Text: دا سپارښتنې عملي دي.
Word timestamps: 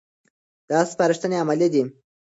دا 0.69 0.79
سپارښتنې 0.91 1.37
عملي 1.43 1.67
دي. 1.73 1.83